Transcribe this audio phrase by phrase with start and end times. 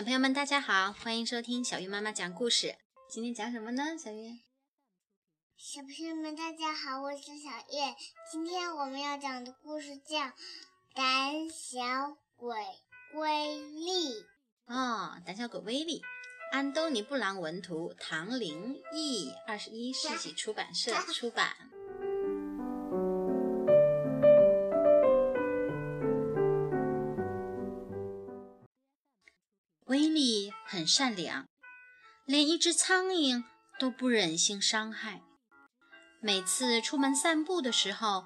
[0.00, 2.74] 小朋友们，大家好，欢迎收听小鱼妈妈讲故事。
[3.10, 3.98] 今天讲什么呢？
[3.98, 4.38] 小月，
[5.58, 7.94] 小朋友们，大家好，我是小月。
[8.32, 10.16] 今天我们要讲的故事叫
[10.94, 12.56] 《胆小鬼
[13.12, 14.24] 威力》。
[14.74, 16.00] 哦，胆小鬼威力，
[16.50, 21.54] 安东尼·布朗文图，唐玲译，二十一世纪出版社出版。
[29.90, 31.48] 威力很善良，
[32.24, 33.42] 连一只苍蝇
[33.76, 35.20] 都不忍心伤害。
[36.22, 38.24] 每次出门散步的时候，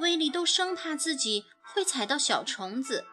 [0.00, 3.04] 威力都生怕自己会踩到小虫子。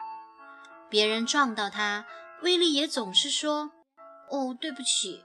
[0.89, 2.07] 别人撞到他，
[2.41, 3.69] 威力也总是说
[4.31, 5.23] ：“哦，对不起。”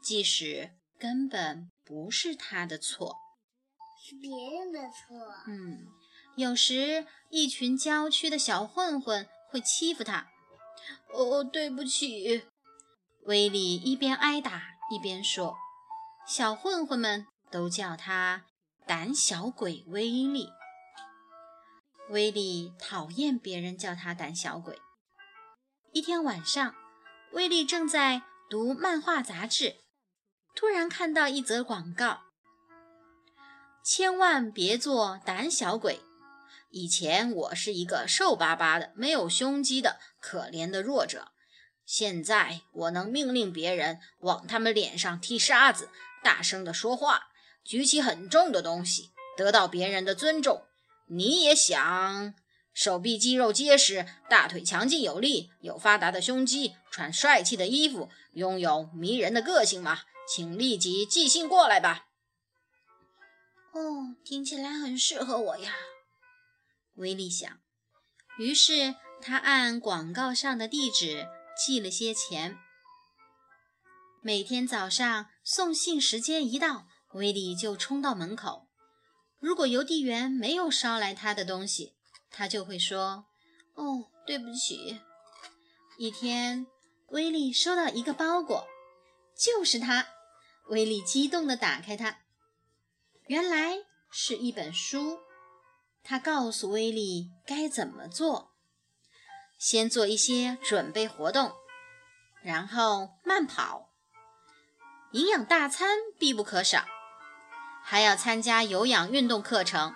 [0.00, 3.16] 即使根本不是他的错，
[4.06, 5.34] 是别人的错。
[5.48, 5.88] 嗯，
[6.36, 10.28] 有时一群郊区的小混混会欺负他。
[11.12, 12.44] 哦，对不起，
[13.24, 15.56] 威利一边挨打一边说
[16.26, 18.44] ：“小混混们都叫他
[18.86, 20.50] 胆小鬼威利。”
[22.10, 24.80] 威利讨厌别人叫他胆小鬼。
[25.92, 26.74] 一天晚上，
[27.32, 29.76] 威利正在读漫画杂志，
[30.54, 32.20] 突然看到一则广告
[33.84, 36.00] ：“千万别做胆小鬼。”
[36.70, 41.32] 以前我是一个瘦巴巴的、没有胸肌的可怜的弱者，
[41.86, 45.88] 现在我能命令别人往他们脸上踢沙子，
[46.22, 47.28] 大声地说话，
[47.64, 50.66] 举起很重的东西，得到别人的尊重。
[51.06, 52.34] 你也想
[52.74, 60.00] 手臂肌肉结实，大腿强劲有力，有发达的胸肌，穿帅气的衣服，拥有迷人的个性吗？
[60.28, 62.08] 请立即寄信过来吧。
[63.72, 65.72] 哦，听起来很适合我呀。
[66.98, 67.60] 威利想，
[68.38, 72.58] 于是他按广告上的地址寄了些钱。
[74.20, 78.68] 每天早上送信时间一到，威利就冲到门口。
[79.38, 81.94] 如果邮递员没有捎来他的东西，
[82.30, 83.26] 他就会说
[83.74, 85.00] ：“哦，对不起。”
[85.98, 86.66] 一天，
[87.10, 88.66] 威利收到一个包裹，
[89.36, 90.08] 就是他。
[90.66, 92.18] 威利激动地打开它，
[93.28, 93.78] 原来
[94.10, 95.18] 是一本书。
[96.10, 98.54] 他告诉威利该怎么做：
[99.58, 101.52] 先做一些准备活动，
[102.42, 103.90] 然后慢跑，
[105.12, 106.86] 营养大餐必不可少，
[107.84, 109.94] 还要参加有氧运动课程。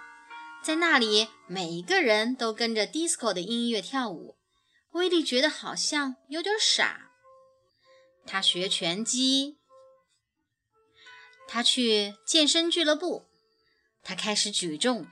[0.63, 4.37] 在那里，每一个人都跟着 disco 的音乐跳舞。
[4.91, 7.11] 威利觉得好像有点傻。
[8.27, 9.57] 他学拳击，
[11.49, 13.25] 他去健身俱乐部，
[14.03, 15.07] 他开始举重。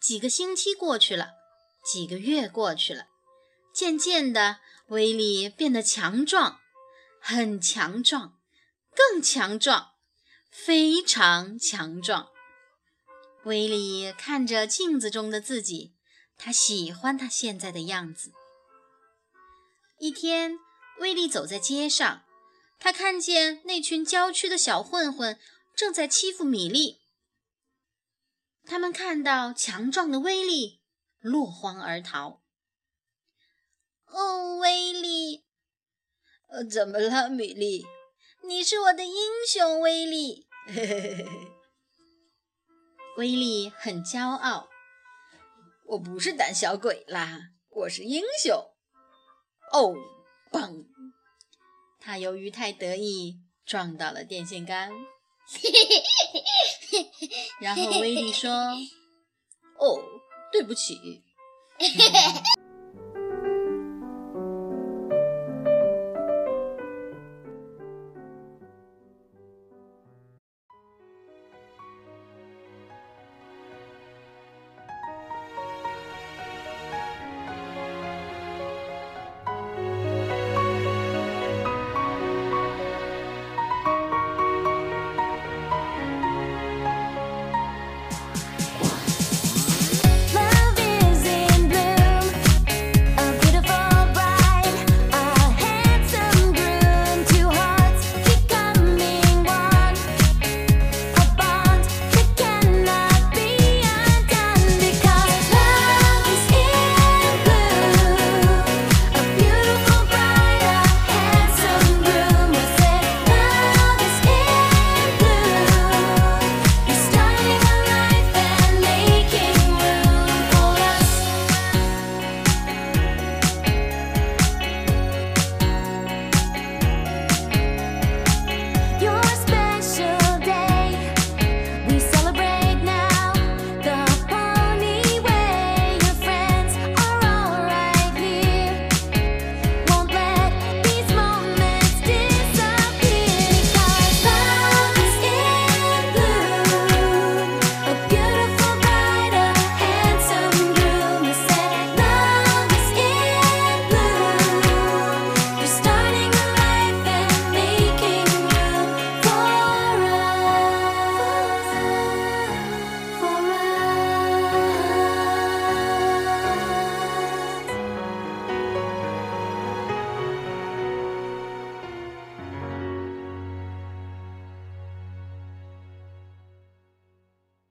[0.00, 1.32] 几个星期过去了，
[1.84, 3.06] 几个月过去了，
[3.74, 6.60] 渐渐的，威力变得强壮，
[7.20, 8.38] 很强壮，
[8.94, 9.92] 更强壮，
[10.50, 12.28] 非常强壮。
[13.44, 15.94] 威力看着镜子中的自己，
[16.36, 18.32] 他喜欢他现在的样子。
[19.98, 20.58] 一天，
[21.00, 22.22] 威力走在街上，
[22.78, 25.38] 他看见那群郊区的小混混
[25.74, 27.00] 正在欺负米莉。
[28.68, 30.82] 他们看到强壮的威力，
[31.20, 32.42] 落荒而逃。
[34.04, 35.46] 哦，威力，
[36.48, 37.86] 呃，怎么了，米莉？
[38.44, 39.14] 你是我的英
[39.50, 40.46] 雄，威力。
[43.16, 44.68] 威力很骄傲。
[45.86, 47.40] 我不是胆小鬼啦，
[47.70, 48.54] 我是英雄。
[49.72, 49.94] 哦，
[50.52, 50.84] 嘣！
[51.98, 54.92] 他由于太得意，撞到了电线杆。
[57.60, 58.50] 然后威利说
[59.78, 60.00] ：“哦，
[60.52, 61.22] 对不起。”